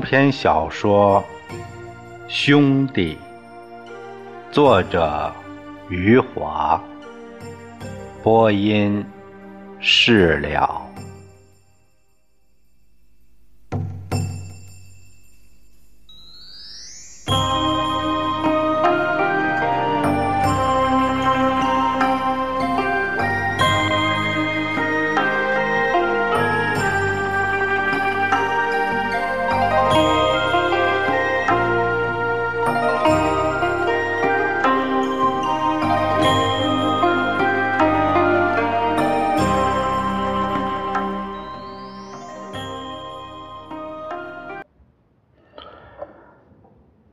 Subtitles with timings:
[0.00, 1.22] 篇小说
[2.28, 3.18] 《兄弟》，
[4.52, 5.32] 作者
[5.88, 6.82] 余华，
[8.22, 9.04] 播音
[9.78, 10.79] 释了。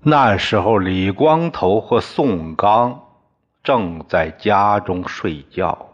[0.10, 3.02] 那时候，李光头和宋刚
[3.62, 5.90] 正在家中睡觉，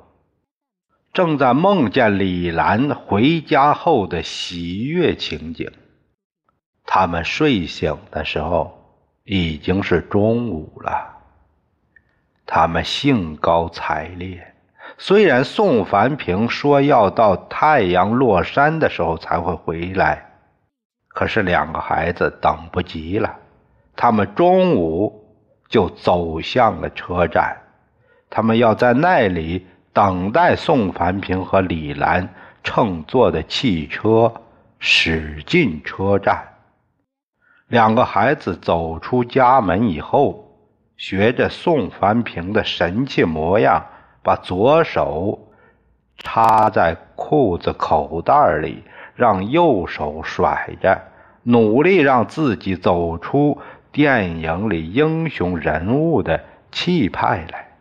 [1.12, 5.72] 正在梦见李兰回家后的喜悦情景。
[6.86, 8.84] 他们睡醒的时候
[9.24, 11.18] 已经是中午了。
[12.46, 14.54] 他们兴高采烈，
[15.00, 20.24] 虽然宋凡平说要到太阳落山的时候才会回来，
[21.08, 23.40] 可是两个孩子等不及了。
[23.96, 25.24] 他们中午
[25.70, 27.56] 就走向了车站，
[28.30, 32.28] 他们要在那里等待宋凡平和李兰
[32.64, 34.34] 乘坐的汽车
[34.80, 36.44] 驶进车站。
[37.68, 40.58] 两个孩子走出家门以后，
[40.98, 43.86] 学着宋凡平的神气模样，
[44.22, 45.48] 把左手
[46.18, 48.84] 插在裤子口袋里，
[49.16, 51.02] 让右手甩着，
[51.44, 53.60] 努力让自己走出。
[53.94, 57.78] 电影里英雄人物的气派来，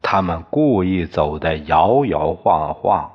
[0.00, 3.12] 他们故意走得摇摇晃晃，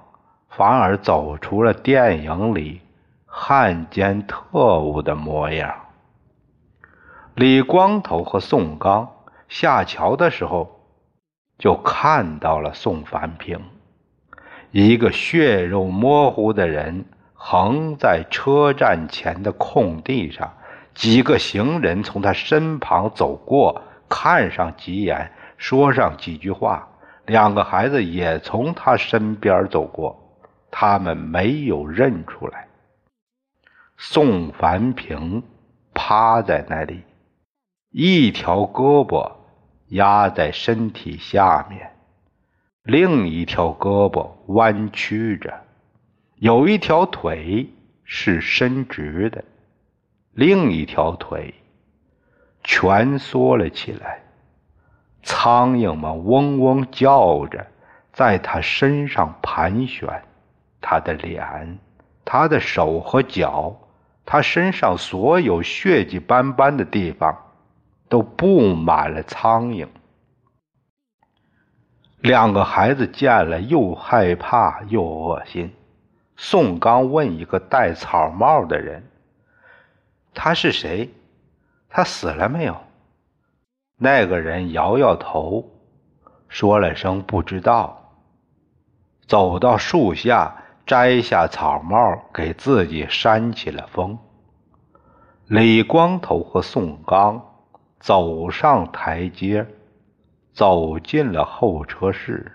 [0.49, 2.81] 反而走出了电影里
[3.25, 5.73] 汉奸特务的模样。
[7.33, 9.11] 李光头和宋刚
[9.49, 10.81] 下桥的时候，
[11.57, 13.59] 就看到了宋凡平，
[14.69, 20.53] 一个血肉模糊的人横在车站前的空地上。
[20.93, 26.87] 几个行人从他身旁走过，看上几眼，说上几句话。
[27.25, 30.37] 两个孩子也从他身边走过，
[30.69, 32.67] 他们没有认出来。
[33.97, 35.41] 宋凡平
[35.93, 37.03] 趴在那里，
[37.91, 39.31] 一条胳膊
[39.87, 41.93] 压在身体下面，
[42.83, 45.61] 另一条胳膊弯曲着，
[46.35, 47.69] 有一条腿
[48.03, 49.45] 是伸直的。
[50.33, 51.53] 另一条腿
[52.63, 54.23] 蜷缩了起来，
[55.21, 57.67] 苍蝇们嗡嗡叫着，
[58.11, 60.23] 在他身上盘旋。
[60.81, 61.79] 他的脸、
[62.25, 63.75] 他的手和脚，
[64.25, 67.37] 他身上所有血迹斑斑的地方，
[68.09, 69.87] 都布满了苍蝇。
[72.19, 75.73] 两个孩子见了，又害怕又恶心。
[76.35, 79.03] 宋刚问一个戴草帽的人。
[80.33, 81.09] 他是谁？
[81.89, 82.75] 他死了没有？
[83.97, 85.69] 那个人摇摇头，
[86.49, 88.15] 说了声不知道，
[89.27, 90.55] 走到树下，
[90.85, 94.17] 摘下草帽，给自己扇起了风。
[95.45, 97.41] 李光头和宋刚
[97.99, 99.65] 走上台阶，
[100.51, 102.51] 走进了候车室。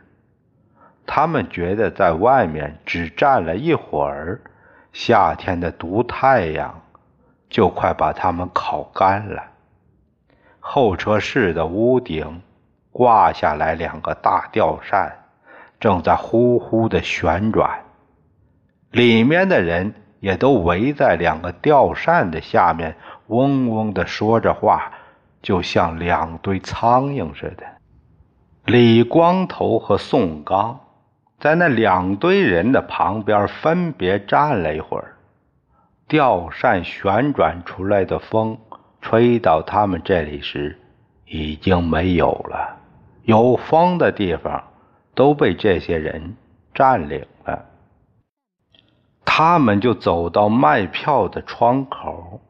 [1.07, 4.41] 他们觉得在外面只站了一会儿，
[4.93, 6.83] 夏天的毒太阳。
[7.49, 9.43] 就快把他们烤干了。
[10.61, 12.43] 候车室的屋顶
[12.93, 15.13] 挂下来两个大吊扇，
[15.81, 17.79] 正在呼呼的旋转，
[18.91, 22.97] 里面的人也都围在两个吊扇的下面，
[23.29, 24.93] 嗡嗡的说着话，
[25.41, 27.65] 就像两堆苍蝇似的。
[28.65, 30.81] 李光头和宋刚
[31.41, 35.15] 在那两堆人的旁边分别站了一会儿。
[36.09, 38.59] 吊扇旋转出来的风，
[39.03, 40.79] 吹到他们这里时，
[41.27, 42.79] 已经没有了。
[43.25, 44.65] 有风的地方
[45.15, 46.35] 都被这些人
[46.73, 47.67] 占领了。
[49.27, 52.41] 他们就走到卖票的窗口，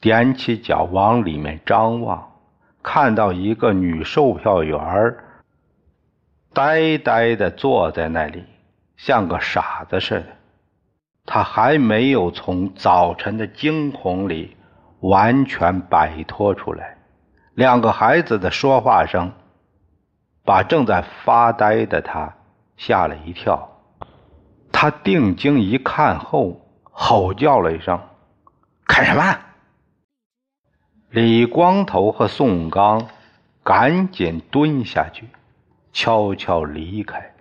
[0.00, 2.32] 踮起脚往里面张望，
[2.82, 5.14] 看到一个女售票员
[6.54, 8.42] 呆呆的坐在那里，
[8.96, 10.37] 像个傻子似的。
[11.30, 14.56] 他还没有从早晨的惊恐里
[15.00, 16.96] 完全摆脱出来。
[17.52, 19.30] 两个孩子的说话声
[20.42, 22.34] 把正在发呆的他
[22.78, 23.68] 吓了一跳。
[24.72, 28.00] 他定睛一看后，吼叫了一声
[28.88, 29.38] ：“看什么？
[31.10, 33.06] 李光头和宋刚
[33.62, 35.28] 赶紧蹲下去，
[35.92, 37.34] 悄悄离开，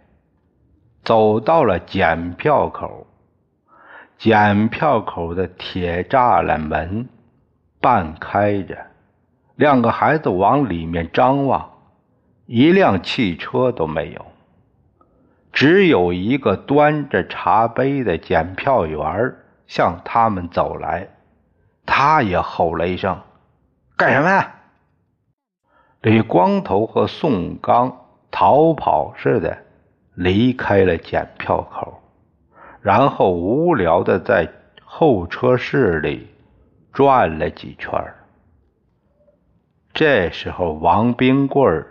[1.06, 3.07] 走到了检票口。
[4.18, 7.08] 检票口的铁栅栏门
[7.80, 8.75] 半开着，
[9.56, 11.69] 两个孩子往里面张望，
[12.48, 14.25] 一辆汽车都没有，
[15.54, 19.36] 只有一个端着茶杯的检票员
[19.68, 21.10] 向他们走来。
[21.86, 23.22] 他也吼了一声
[23.96, 24.56] ：“干什么呀？”
[26.02, 29.58] 李光头和宋刚逃跑似的
[30.16, 32.02] 离开了检票口。
[32.88, 34.48] 然后无聊的在
[34.86, 36.25] 候车室里
[36.94, 37.92] 转了几圈
[39.94, 41.86] 这时候，王冰棍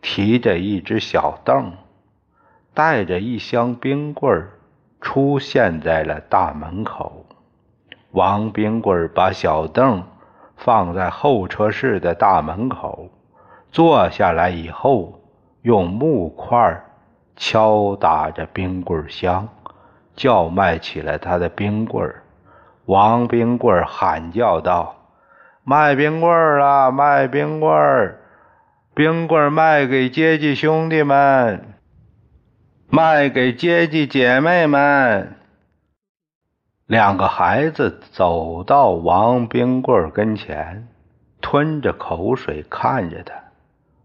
[0.00, 1.74] 提着一只小凳，
[2.72, 4.48] 带着一箱冰棍
[5.02, 7.26] 出现在了大门口。
[8.12, 10.02] 王冰棍把小凳
[10.56, 13.10] 放在候车室的大门口，
[13.70, 15.20] 坐下来以后，
[15.60, 16.82] 用木块
[17.36, 19.46] 敲打着冰棍箱。
[20.16, 22.22] 叫卖起了他的冰棍儿，
[22.86, 24.96] 王冰棍儿喊叫道
[25.64, 28.20] ：“卖冰棍儿了，卖冰棍儿！
[28.94, 31.74] 冰棍儿卖给阶级兄弟们，
[32.88, 35.36] 卖给阶级姐妹们。”
[36.86, 40.88] 两个孩子走到王冰棍儿跟前，
[41.40, 43.32] 吞着口水看着他。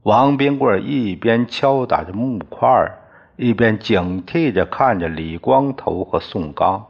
[0.03, 2.99] 王冰棍儿一边敲打着木块儿。
[3.37, 6.85] 一边警惕着看着李光头和宋刚，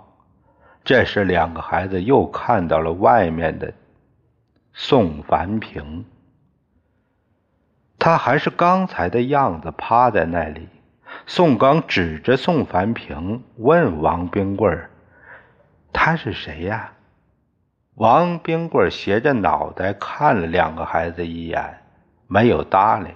[0.84, 3.74] 这时两个孩子又看到了外面的
[4.74, 6.06] 宋凡平，
[7.98, 10.70] 他还是刚才的样子，趴在那里。
[11.26, 14.92] 宋刚指着宋凡平问王冰棍儿
[15.94, 16.92] ：“他是谁呀？”
[17.96, 21.78] 王冰棍儿斜着脑袋看了两个孩子一眼，
[22.28, 23.10] 没有搭理。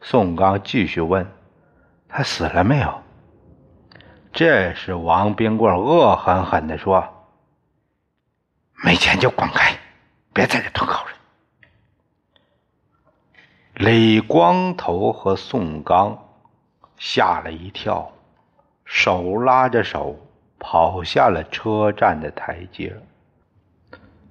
[0.00, 1.26] 宋刚继续问。
[2.14, 3.02] 他死了没有？
[4.34, 7.02] 这时，王冰棍恶狠狠地说
[8.84, 9.74] ：“没钱就滚开，
[10.34, 11.16] 别在这吞口水。”
[13.86, 16.18] 李光头和宋刚
[16.98, 18.12] 吓了一跳，
[18.84, 20.14] 手拉着手
[20.58, 22.94] 跑下了车站的台阶。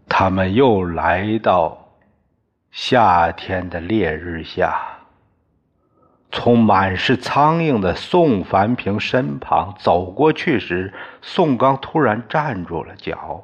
[0.07, 1.95] 他们又来到
[2.69, 5.00] 夏天的烈日下。
[6.31, 13.43] 从满是苍蝇的宋凡平身旁走过去时，宋刚突然站住了脚，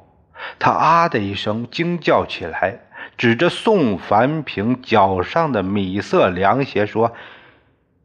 [0.58, 2.80] 他啊的一声惊叫起来，
[3.18, 7.12] 指着宋凡平脚上的米色凉鞋说：“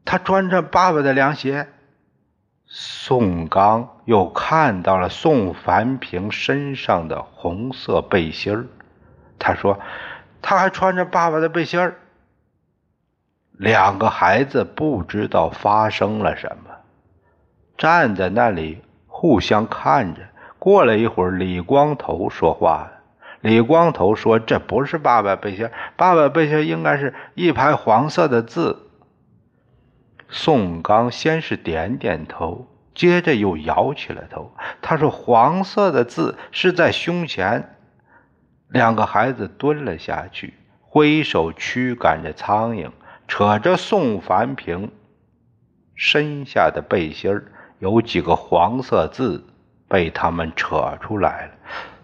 [0.03, 1.67] 他穿着爸爸的凉鞋。”
[2.67, 8.65] 宋刚又看到了宋凡平身上的红色背心儿，
[9.39, 9.79] 他说
[10.41, 11.95] ：“他还穿着爸爸的背心儿。”
[13.57, 16.71] 两个孩子不知道发生了什么，
[17.77, 20.21] 站在那里互相看着。
[20.59, 22.91] 过了一会儿，李光头说话了。
[23.41, 28.89] 李光头说：“这不是爸爸背心，爸爸背心应该是一排黄色的字。”
[30.29, 34.55] 宋刚先是点点头，接着又摇起了头。
[34.81, 37.75] 他说：“黄色的字是在胸前。”
[38.69, 42.89] 两个孩子蹲了下去，挥手驱赶着苍蝇。
[43.27, 44.91] 扯着宋凡平
[45.95, 47.41] 身下的背心
[47.79, 49.43] 有几个黄色字
[49.87, 51.51] 被他们扯出来了。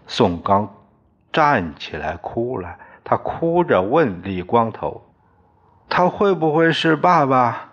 [0.06, 0.74] 宋刚
[1.32, 5.02] 站起来哭了，他哭着问李光头
[5.88, 7.72] ：“他会不会是爸爸？”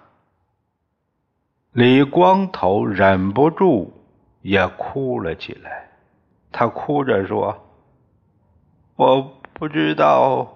[1.73, 3.93] 李光头忍不住
[4.41, 5.89] 也哭了起来，
[6.51, 7.67] 他哭着说
[8.95, 9.21] ：“我
[9.53, 10.53] 不知道。”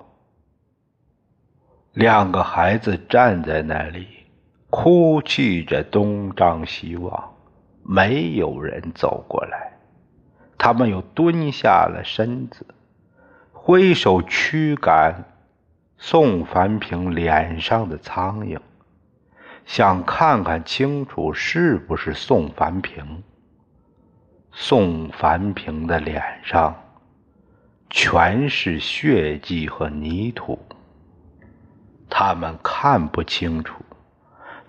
[1.93, 4.07] 两个孩子站在那里，
[4.69, 7.33] 哭泣着东张西望，
[7.83, 9.73] 没有人走过来。
[10.57, 12.65] 他们又蹲下了身子，
[13.51, 15.25] 挥手驱赶
[15.97, 18.57] 宋凡平脸上的苍蝇，
[19.65, 23.21] 想看看清楚是不是宋凡平。
[24.53, 26.73] 宋凡平的脸上
[27.89, 30.57] 全是血迹和泥土。
[32.13, 33.73] 他们看不清楚，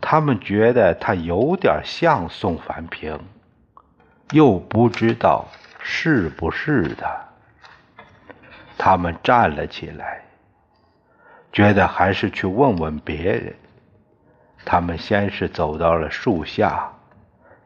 [0.00, 3.18] 他们觉得他有点像宋凡平，
[4.30, 5.44] 又不知道
[5.80, 7.10] 是不是他。
[8.78, 10.22] 他们站了起来，
[11.52, 13.52] 觉得还是去问问别人。
[14.64, 16.92] 他们先是走到了树下，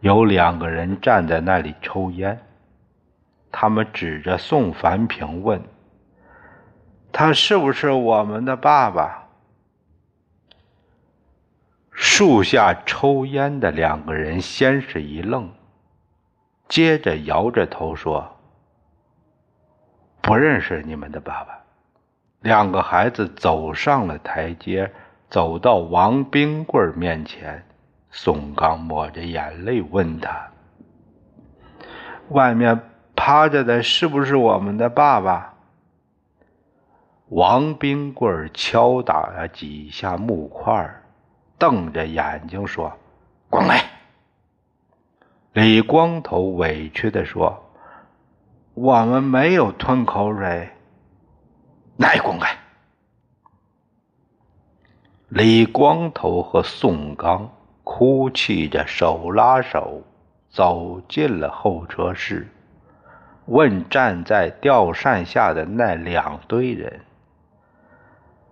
[0.01, 2.41] 有两个人站在那里抽烟。
[3.53, 5.63] 他们指着宋凡平问
[7.13, 9.26] ：“他是不是我们的爸爸？
[12.19, 15.53] 树下抽烟的两个人先是一愣，
[16.67, 18.39] 接着摇着头说
[20.23, 21.61] ：“不认识你们的爸爸。”
[22.41, 24.91] 两个孩子走上了台阶，
[25.29, 27.63] 走到王冰棍面前。
[28.11, 30.49] 宋刚抹着眼泪问他
[32.33, 32.81] ：“外面
[33.15, 35.53] 趴着的是不是我们的爸爸？”
[37.29, 41.03] 王冰棍敲打了几下木块，
[41.59, 42.93] 瞪着眼睛说
[43.51, 43.83] ：“滚开！”
[45.53, 47.71] 李光头委屈地说
[48.75, 50.71] ：“我们没有吞口水。”
[51.97, 52.57] 那你滚开！
[55.29, 57.51] 李光头和宋刚。
[57.89, 60.03] 哭泣着，手拉手
[60.51, 62.49] 走进了候车室，
[63.45, 67.03] 问站在吊扇下的那两堆人：“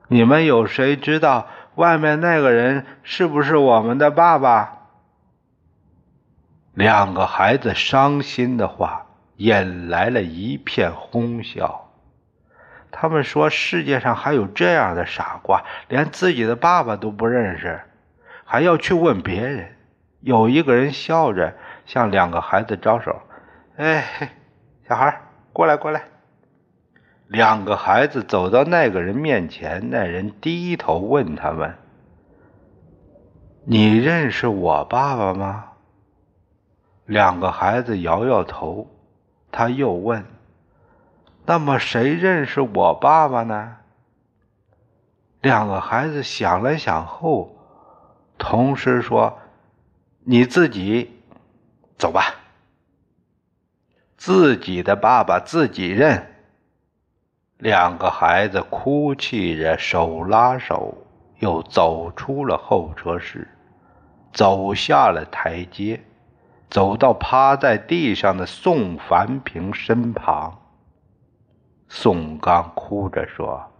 [0.08, 4.78] 你们有谁知道外面那个人是不是我们的爸爸？”
[6.74, 9.06] 两个孩子伤心的话
[9.36, 11.92] 引来了一片哄笑。
[12.90, 17.80] 他们说：“世界上还有这样的傻瓜，连自己的爸爸都不认识。”
[18.46, 19.74] 还要去问别人。
[20.20, 21.54] 有一个人笑着
[21.86, 23.22] 向两个孩子招手
[23.76, 24.30] ：“哎，
[24.88, 25.20] 小孩，
[25.52, 26.02] 过来，过来。”
[27.26, 31.76] 两个孩子走到那个人面前，那人低头问他们
[33.64, 35.70] ：“你认识我爸爸吗？”
[37.06, 38.90] 两个孩子摇摇头。
[39.50, 40.24] 他又问
[41.46, 43.76] ：“那么谁认识我爸爸呢？”
[45.40, 47.56] 两个孩子想了想后。
[48.36, 49.38] 同时说
[50.24, 51.22] ：“你自己
[51.96, 52.34] 走吧，
[54.16, 56.30] 自己的爸爸自己认。”
[57.58, 61.06] 两个孩子哭泣着，手拉手，
[61.38, 63.48] 又走出了候车室，
[64.32, 66.00] 走下了台阶，
[66.68, 70.58] 走到趴在地上的宋凡平身旁。
[71.88, 73.70] 宋刚哭着说。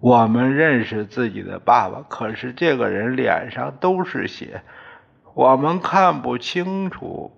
[0.00, 4.62] 我们认识自己的爸爸，可是这个人脸上都是血，
[5.34, 7.36] 我们看不清楚。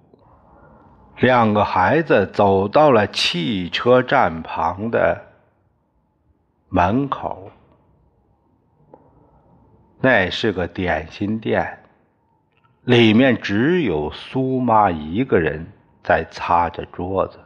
[1.18, 5.24] 两个孩子走到了汽车站旁的
[6.68, 7.50] 门口，
[10.00, 11.78] 那是个点心店，
[12.82, 15.66] 里面只有苏妈一个人
[16.02, 17.38] 在擦着桌子。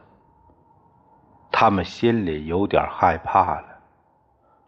[1.51, 3.67] 他们心里有点害怕了。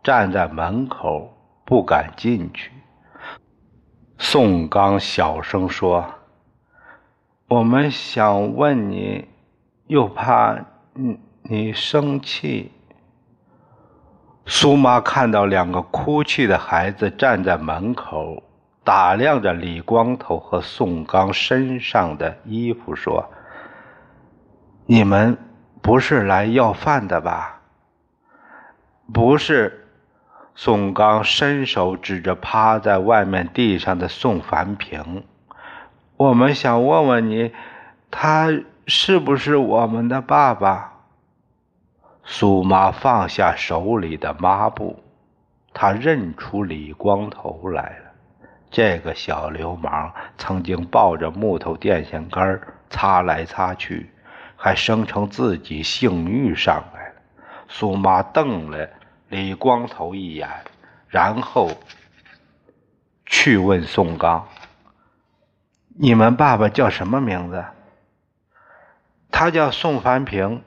[0.02, 2.72] 站在门口不敢进去。
[4.18, 6.06] 宋刚小声说
[7.50, 9.28] ：“我们想问你，
[9.88, 10.56] 又怕
[10.94, 12.72] 你你生气。”
[14.46, 18.44] 苏妈看到两个哭泣的孩子站在门口，
[18.84, 23.28] 打量着李光头和宋刚身上的衣服，说
[24.86, 25.36] ：“你们
[25.82, 27.62] 不是来要饭的吧
[29.12, 29.88] ？”“不是。”
[30.54, 35.24] 宋刚伸手指着趴在外面地上的宋凡平
[36.20, 37.54] ：“我们想问问你，
[38.12, 38.50] 他
[38.88, 40.96] 是不是我们的爸爸？”
[42.26, 45.02] 苏妈放下手里的抹布，
[45.74, 48.12] 她认出李光头来了。
[48.70, 52.60] 这个小流氓曾经抱着木头电线杆
[52.90, 54.12] 擦来擦去，
[54.58, 57.16] 还声称自己性欲上来了。
[57.70, 58.90] 苏妈瞪了。
[59.30, 60.50] 李光头一眼，
[61.08, 61.72] 然后
[63.26, 64.46] 去问宋刚
[66.02, 67.66] ：“你们爸爸叫什么名字？”
[69.30, 70.64] 他叫宋凡平。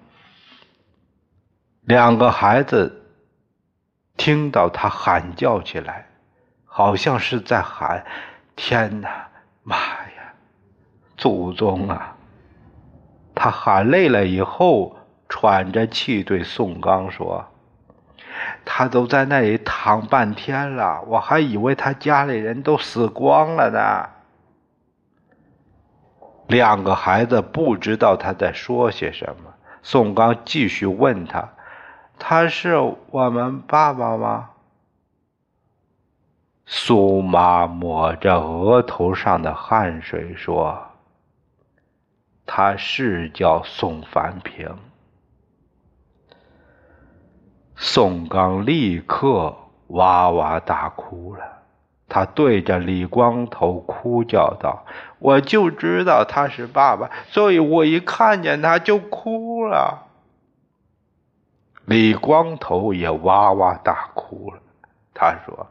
[1.80, 3.06] 两个孩子
[4.18, 6.08] 听到他喊叫起来，
[6.66, 8.04] 好像是在喊
[8.56, 9.28] ：“天哪，
[9.62, 10.34] 妈呀，
[11.16, 12.14] 祖宗啊！”
[13.34, 14.98] 他喊累了以后，
[15.30, 17.46] 喘着气对宋刚说。
[18.66, 24.10] 他都在那里躺半天了，我还以为他家里人都死光了呢。
[26.52, 29.54] 两个孩子不知道他在说些什么。
[29.82, 31.54] 宋刚继续问他
[32.20, 32.76] ：“他是
[33.10, 34.50] 我们爸爸吗？”
[36.66, 40.88] 苏妈抹着额头上的汗水说
[42.44, 44.76] ：“他是叫宋凡平。”
[47.76, 49.56] 宋刚立刻
[49.86, 51.61] 哇哇大哭了，
[52.14, 54.84] 他对着李光头哭叫道
[55.18, 60.08] ：“我就知道他是爸爸，所以我一看见他就哭了。”
[61.86, 64.60] 李光头也哇哇大哭了。
[65.14, 65.68] 他说：“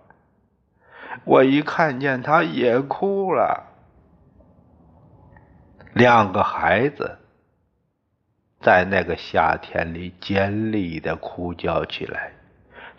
[1.25, 3.67] 我一看见他也哭了。”
[5.93, 7.19] 两个孩子
[8.61, 12.31] 在那个夏天里尖利的哭叫起来。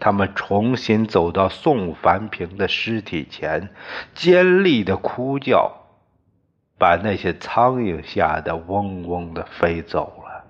[0.04, 3.68] 他们重新走到宋凡平的尸体前，
[4.16, 5.76] 尖利的哭叫，
[6.76, 10.44] 把那些苍蝇吓得嗡嗡的飞走了。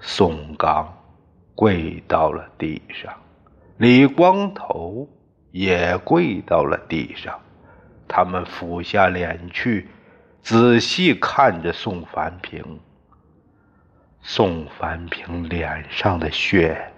[0.00, 0.98] 宋刚
[1.54, 3.14] 跪到了地上，
[3.78, 5.08] 李光头
[5.50, 7.40] 也跪到了地上，
[8.06, 9.88] 他们俯下脸去，
[10.42, 12.80] 仔细看着宋凡平。
[14.20, 16.92] 宋凡平脸上的血。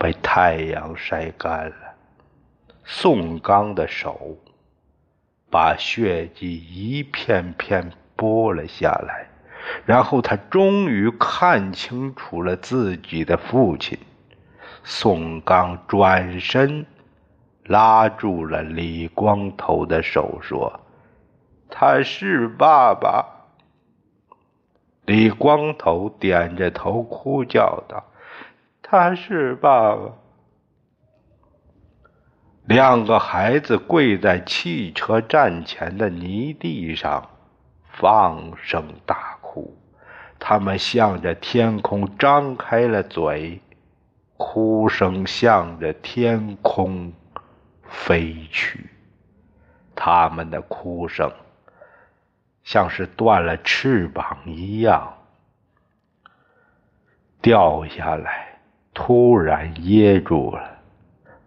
[0.00, 1.94] 被太阳晒干了，
[2.84, 4.38] 宋刚的手
[5.50, 9.28] 把血迹一片片剥了下来，
[9.84, 13.98] 然后他终于看清楚了自己的父亲。
[14.84, 16.86] 宋刚转身
[17.64, 20.80] 拉住了李光头的手，说
[21.68, 23.26] ：“他是爸爸。”
[25.04, 28.02] 李光头点着头，哭叫道。
[28.92, 30.16] 他是爸爸。
[32.64, 37.30] 两个孩子跪在汽车站前的泥地上，
[37.84, 39.78] 放声大哭。
[40.40, 43.60] 他们向着天空张开了嘴，
[44.36, 47.12] 哭声向着天空
[47.84, 48.90] 飞去。
[49.94, 51.32] 他们的哭声
[52.64, 55.16] 像是断了翅膀一样
[57.40, 58.49] 掉下来。
[59.02, 60.78] 突然噎住了，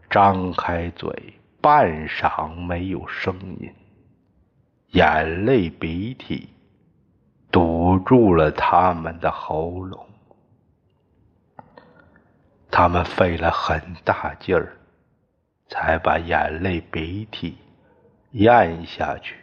[0.10, 3.72] 张开嘴，半晌没有声音，
[4.94, 6.50] 眼泪鼻涕
[7.52, 10.04] 堵住了他们的喉咙，
[12.72, 14.76] 他们费了很大劲儿，
[15.70, 17.56] 才把眼泪鼻涕
[18.32, 19.36] 咽下去。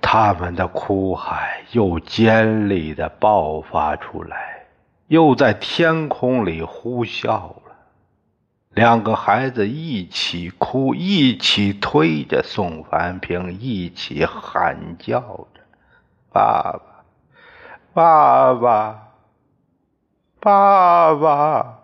[0.00, 4.59] 他们的哭喊又尖利的爆发出来。
[5.10, 7.74] 又在天空里呼啸了，
[8.68, 15.60] 两个孩子一起哭，一起推着宋凡平，一起喊叫着
[16.30, 16.78] ：“爸
[17.92, 19.08] 爸，爸爸，
[20.38, 21.80] 爸爸！”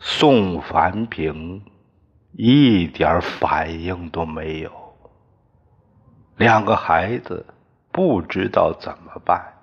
[0.00, 1.62] 宋凡平
[2.32, 4.72] 一点反应都没有，
[6.38, 7.44] 两个孩子
[7.92, 9.59] 不知道怎么办。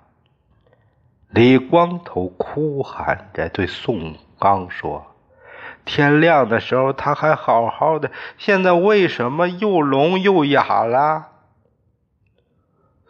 [1.30, 5.14] 李光头哭喊着对宋刚说
[5.84, 11.28] ：“天亮的时候他还好好的，现在为什么又聋又哑了？”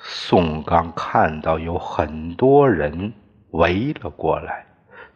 [0.00, 3.14] 宋刚看到有很多人
[3.50, 4.66] 围了过来，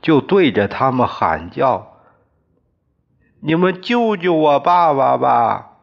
[0.01, 1.99] 就对着他们喊叫
[3.41, 5.79] ：“你们救救我爸爸吧！”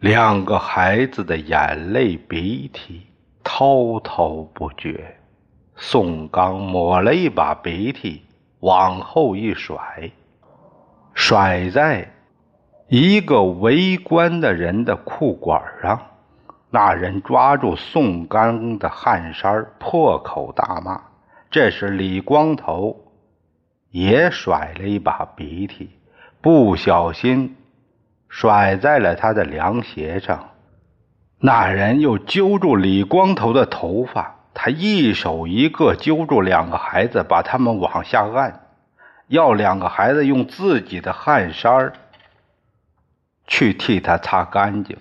[0.00, 3.06] 两个孩子的眼泪鼻涕。
[3.52, 5.16] 滔滔不绝，
[5.74, 8.22] 宋刚抹了一把鼻涕，
[8.60, 10.12] 往后一甩，
[11.14, 12.08] 甩在
[12.86, 16.00] 一个围观的人的裤管上。
[16.70, 21.02] 那人抓住宋刚的汗衫，破口大骂。
[21.50, 22.96] 这时李光头
[23.90, 25.90] 也甩了一把鼻涕，
[26.40, 27.56] 不小心
[28.28, 30.50] 甩在了他的凉鞋上。
[31.42, 38.66] 那人又揪住李光头的头发，他一手一个揪住两个孩子，把他们往下按，
[39.26, 41.94] 要两个孩子用自己的汗衫
[43.46, 44.98] 去替他擦干净。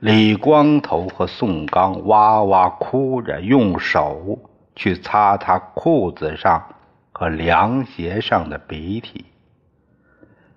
[0.00, 4.38] 李光头和宋刚哇哇哭着，用手
[4.76, 6.62] 去擦他裤子上
[7.10, 9.24] 和凉鞋上的鼻涕，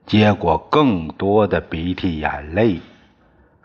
[0.06, 2.82] 结果更多的鼻涕眼泪。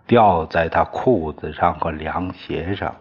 [0.06, 2.94] 掉在他裤子上和凉鞋上，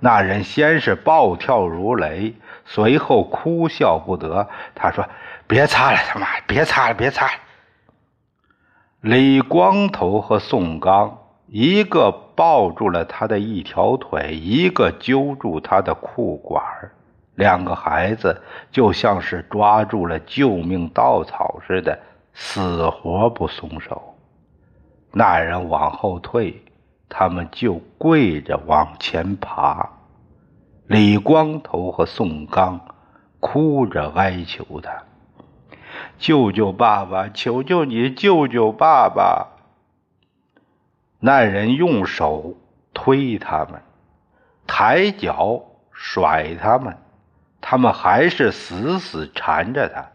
[0.00, 4.48] 那人先是暴跳如雷，随后哭笑不得。
[4.74, 5.06] 他说
[5.48, 7.32] ：“别擦了，他妈，别擦了，别擦了。”
[9.00, 16.62] 李光头和宋刚，一个抱住了他的一条腿，一个揪住他的裤管
[17.34, 21.98] 两个孩子就像是抓住了救命稻草似的，
[22.32, 24.13] 死活不松手。
[25.16, 26.64] 那人往后退，
[27.08, 29.90] 他们就跪着往前爬。
[30.88, 32.80] 李光头和宋刚
[33.38, 35.04] 哭着哀求他
[36.18, 37.28] ：“救救爸爸！
[37.28, 39.50] 求求你救救爸爸！”
[41.20, 42.54] 那人用手
[42.92, 43.80] 推他们，
[44.66, 46.98] 抬脚甩他们，
[47.60, 50.06] 他们还是死死缠着他。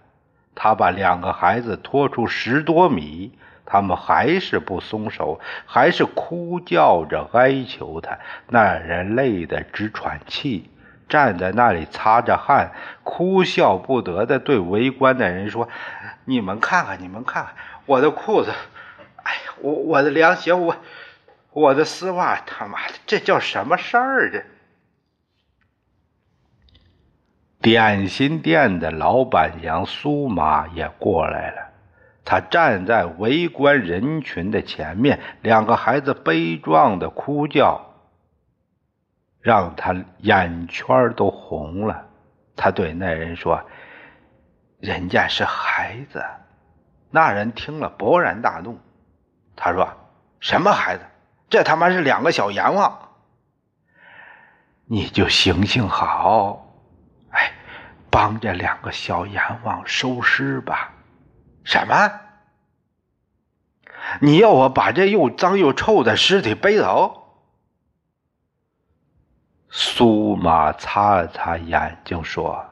[0.54, 3.32] 他把两个孩子拖出十多米，
[3.70, 8.18] 他们还是不松手，还是哭叫着哀求他。
[8.48, 10.72] 那人累得直喘气，
[11.08, 12.72] 站在那里擦着汗，
[13.04, 15.70] 哭笑不得的对围观的人说
[16.26, 17.54] ：“你们看看，你们看看
[17.86, 18.52] 我的裤子，
[19.24, 20.76] 哎呀，我我的凉鞋，我
[21.52, 24.32] 我的丝袜，他妈的，这叫什么事儿？
[24.32, 24.44] 这！”
[27.62, 31.69] 点心店的老板娘苏妈也过来了，
[32.30, 37.96] 他站在围观人群的前面，两个孩子悲壮的哭叫，
[39.42, 42.06] 让他眼圈都红了。
[42.56, 43.64] 他对那人说
[44.80, 46.24] ：“人家是孩子。”
[47.10, 48.78] 那人听了勃然大怒，
[49.56, 49.90] 他说
[50.40, 51.04] ：“什么孩子？
[51.50, 53.10] 这他妈是两个小阎王！
[54.86, 56.64] 你就行行好。”
[57.34, 57.52] 哎
[58.12, 60.94] 帮这两个小阎王收尸吧！
[61.64, 62.22] 什么？
[64.22, 67.16] 你要我把这又脏又臭的尸体背走？
[69.70, 72.66] 苏玛擦了擦眼睛说：“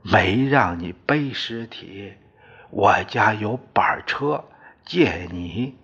[0.00, 2.14] 没让你背尸体，
[2.70, 4.42] 我家有板车，
[4.86, 5.76] 借你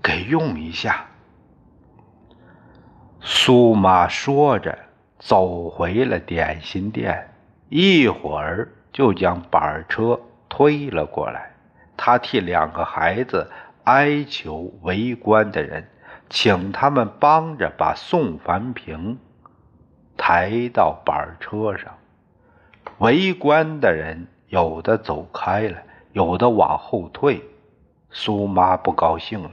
[0.00, 1.06] 给用一下。”
[3.20, 4.78] 苏玛说着，
[5.18, 7.34] 走回了点心店。
[7.68, 11.54] 一会儿就将板车推了过来，
[11.96, 13.50] 他替两个孩子
[13.84, 15.88] 哀求围观的人，
[16.28, 19.18] 请他们帮着把宋凡平
[20.18, 21.96] 抬到板车上。
[22.98, 25.78] 围观的人有的走开了，
[26.12, 27.42] 有的往后退。
[28.10, 29.52] 苏妈不高兴了，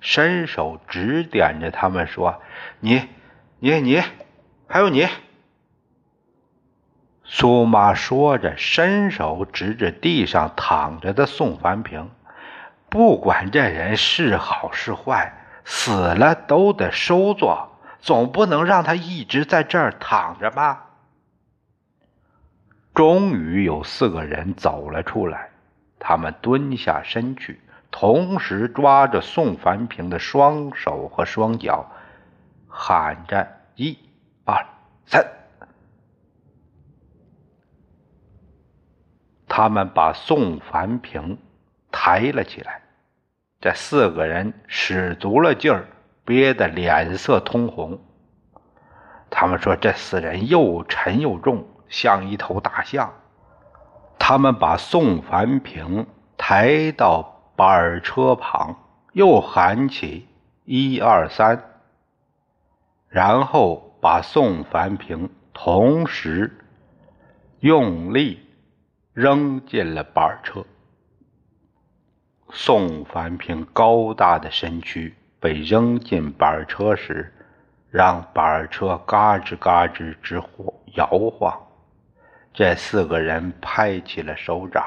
[0.00, 2.40] 伸手指点着他们说
[2.80, 3.02] ：“你、
[3.58, 4.02] 你、你，
[4.66, 5.06] 还有你。”
[7.30, 12.08] 苏妈说着，伸手指着地上躺着的宋凡平，
[12.88, 20.86] 不管这人是好是坏，死了都得收作，总不能让他一直在这儿躺着吧。
[22.94, 25.50] 终于有四个人走了出来，
[25.98, 27.60] 他们蹲下身去，
[27.90, 31.92] 同时抓着宋凡平的双手和双脚，
[32.68, 33.98] 喊着：“一、
[34.46, 34.64] 二、
[35.04, 35.26] 三。”
[39.58, 41.36] 他们把宋凡平
[41.90, 42.82] 抬了起来，
[43.60, 45.88] 这四个人使足了劲儿，
[46.24, 47.98] 憋得脸色通红。
[49.28, 53.12] 他们说：“这四人又沉又重，像一头大象。”
[54.16, 58.76] 他们把宋凡平抬到板车旁，
[59.12, 60.28] 又喊起
[60.66, 61.64] “一二三”，
[63.10, 66.64] 然后把宋凡平同时
[67.58, 68.44] 用力。
[69.18, 70.64] 扔进了板车。
[72.50, 77.34] 宋凡平高大的身躯被扔进板车时，
[77.90, 81.52] 让板车嘎吱嘎吱直晃摇晃。
[82.54, 84.84] 这四个人拍起了手掌，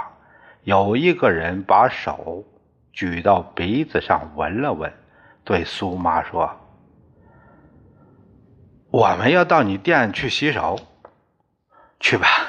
[0.63, 2.45] 有一个人把手
[2.93, 4.93] 举到鼻子上闻了闻，
[5.43, 6.49] 对苏妈说
[8.91, 10.79] ：“我们要到你店去洗手，
[11.99, 12.47] 去吧。”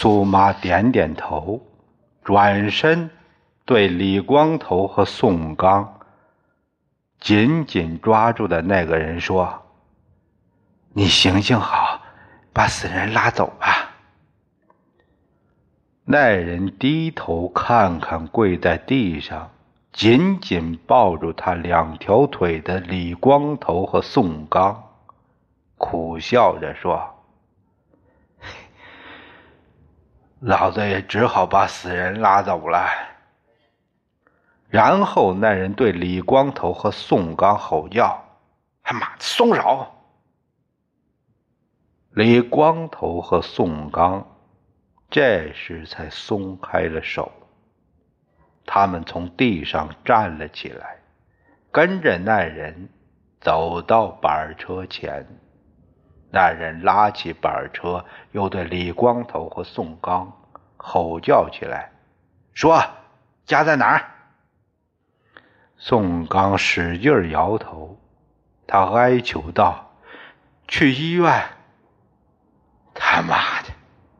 [0.00, 1.60] 苏妈点点头，
[2.22, 3.10] 转身
[3.64, 5.98] 对李光头和宋刚
[7.18, 9.60] 紧紧抓住的那个人说
[10.94, 12.00] ：“你行行好，
[12.52, 13.90] 把死人拉走吧。”
[16.06, 19.50] 那人低头看看跪在地上、
[19.92, 24.80] 紧紧抱住他两条腿的李光头和宋刚，
[25.76, 27.17] 苦笑着说。
[30.40, 32.88] 老子也只好把死人拉走了。
[34.68, 38.22] 然后那人对李光头和宋刚吼叫
[38.84, 39.86] ：“他妈的，松手！”
[42.12, 44.26] 李光头和宋刚
[45.10, 47.32] 这时才松开了手。
[48.66, 50.98] 他们从地上站了起来，
[51.72, 52.90] 跟着那人
[53.40, 55.26] 走到板车前。
[56.30, 60.32] 那人拉起板车，又对李光头和宋刚
[60.76, 61.90] 吼叫起来，
[62.52, 62.82] 说
[63.46, 64.04] ：“家在哪儿？”
[65.78, 67.98] 宋刚使劲摇头，
[68.66, 69.92] 他哀求道
[70.68, 71.44] ：“去医院。”
[72.94, 73.68] 他妈的！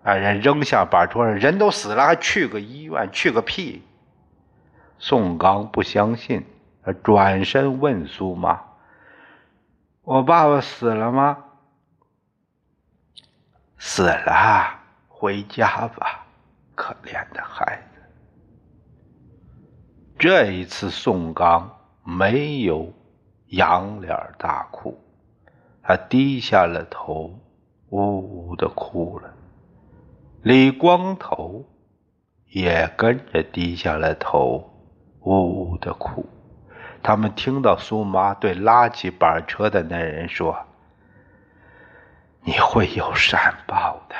[0.04, 3.10] 那人扔下板车上，人都死了，还去个医院？
[3.12, 3.82] 去个屁！
[4.98, 6.46] 宋刚不相信，
[6.84, 8.62] 他转身问苏妈。
[10.04, 11.44] 我爸爸死了吗？
[13.78, 16.26] 死了，回家吧，
[16.74, 18.00] 可怜的孩子。
[20.18, 22.92] 这一次，宋刚没有
[23.48, 24.98] 仰脸大哭，
[25.82, 27.38] 他低下了头，
[27.90, 29.32] 呜呜的哭了。
[30.42, 31.64] 李光头
[32.46, 34.68] 也跟着低下了头，
[35.20, 36.26] 呜呜的哭。
[37.00, 40.58] 他们听到苏妈对拉起板车的那人说
[42.48, 44.14] ：“你会有善报的。”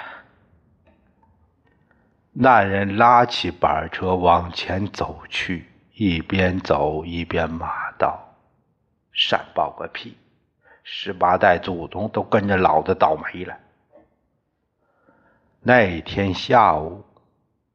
[2.31, 5.67] 那人拉起板车往前走去。
[5.95, 8.17] 一边走一边骂道
[9.11, 10.17] ：“善报个屁！
[10.85, 13.57] 十八代祖宗都跟着老子倒霉了。”
[15.61, 17.03] 那天下午，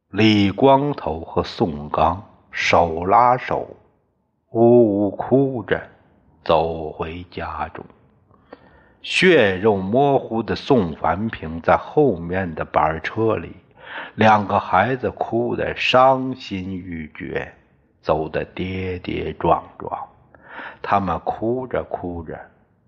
[0.07, 3.75] 李光头和宋刚手拉手，
[4.51, 5.85] 呜呜哭着
[6.45, 7.83] 走回家中。
[9.03, 13.51] 血肉模糊的宋凡平在后面的板车里，
[14.15, 17.53] 两个孩子哭得伤心欲绝。
[18.01, 19.97] 走得跌跌撞撞，
[20.81, 22.37] 他们哭着哭着，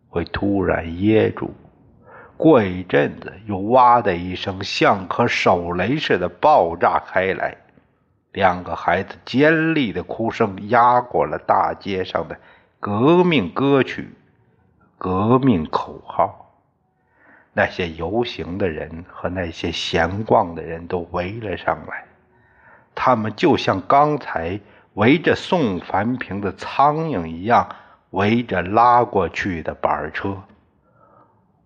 [0.10, 1.52] 会突然噎住，
[2.36, 7.56] 过一阵子又哇的一声，像颗手雷似的爆炸开来。
[8.34, 12.38] 两个孩子尖利的哭声压过了大街上的
[12.82, 14.10] 革命歌曲、
[14.98, 16.52] 革命口号。
[17.54, 22.06] 那些游行的人和那些闲逛的人都围了上来，
[22.94, 24.60] 他们就像刚才。
[24.96, 27.68] 围着宋凡平的苍蝇一样，
[28.12, 30.42] 围着拉过去的板车，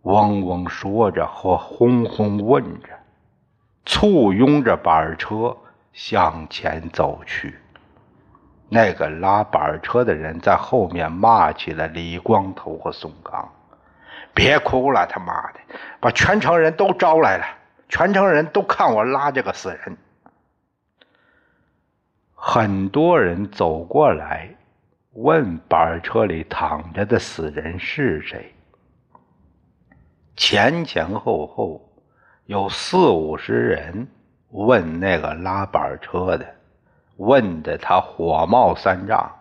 [0.01, 2.89] 嗡嗡说着或轰轰问着，
[3.85, 5.55] 簇拥着板车
[5.93, 7.53] 向前走去。
[8.69, 13.51] 那个拉板车的人在后面骂起了李光头和宋刚
[14.33, 15.59] ：“别哭了，他妈的，
[15.99, 17.45] 把全城人都招来了，
[17.89, 19.97] 全城人都看我拉这个死人。”
[22.35, 24.49] 很多人走过来，
[25.13, 28.53] 问板车里躺着的死人是谁。
[30.37, 31.91] 前前后后
[32.45, 34.07] 有四五十人
[34.51, 36.55] 问那个拉板车的，
[37.19, 39.35] 问的他火冒三丈。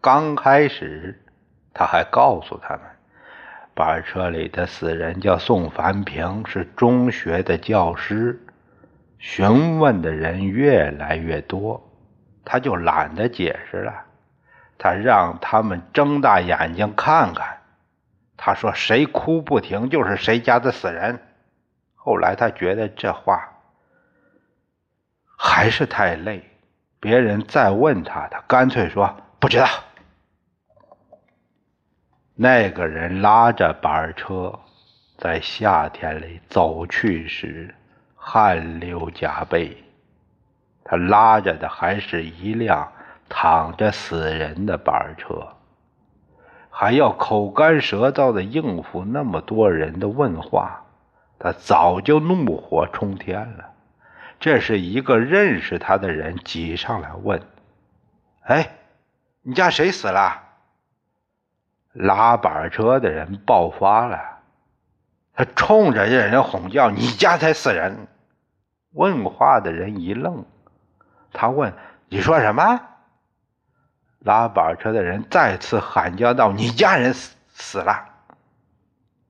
[0.00, 1.22] 刚开始
[1.74, 2.80] 他还告诉他们，
[3.74, 8.40] 板车里的死人叫宋凡平，是中学的教师。
[9.18, 11.88] 询问的人越来越多。
[12.44, 14.04] 他就懒得解释了，
[14.76, 17.58] 他让他们睁大眼睛看看。
[18.36, 21.20] 他说：“谁哭不停，就是谁家的死人。”
[21.94, 23.60] 后来他觉得这话
[25.36, 26.42] 还是太累，
[27.02, 29.66] 别人再问他，他干脆说：“不知道。”
[32.36, 34.56] 那个人拉着板车
[35.18, 37.74] 在夏天里走去时，
[38.14, 39.76] 汗流浃背。
[40.84, 42.92] 他拉着的还是一辆
[43.28, 45.48] 躺着死人的板车，
[46.70, 50.84] 还要口干舌燥的应付那么多人的问话，
[51.40, 53.71] 他早就怒火冲天了。
[54.42, 57.40] 这是一个认识他的人挤上来问
[58.42, 58.70] ：“哎，
[59.42, 60.42] 你家谁死了？”
[61.94, 64.40] 拉板车的人爆发了，
[65.32, 68.08] 他冲着这人吼叫：“你家才死人！”
[68.90, 70.44] 问话的人一愣。
[71.32, 71.72] 他问
[72.10, 72.80] ：“你说什么？”
[74.18, 78.08] 拉板车的人再次喊叫道：“你家人死死了！”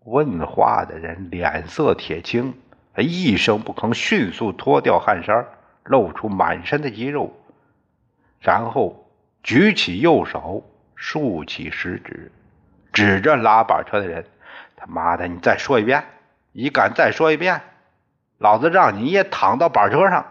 [0.04, 2.58] 问话的人脸色铁青，
[2.94, 5.46] 他一声不吭，迅速脱掉汗衫，
[5.84, 7.32] 露出满身的肌肉，
[8.40, 9.08] 然后
[9.42, 10.62] 举起右手，
[10.94, 12.30] 竖起食指，
[12.92, 14.26] 指着拉板车的人
[14.76, 16.04] ：“他妈的，你再说一遍！
[16.52, 17.62] 你敢再说一遍，
[18.36, 20.26] 老子让你也躺到板车上！”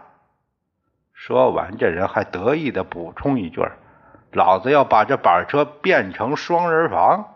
[1.12, 3.60] 说完，这人还得意的补充一句
[4.30, 7.28] ：“老子要把这板车变成双人房。”